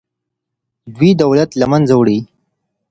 [0.95, 2.19] دوی دولت له منځه وړي.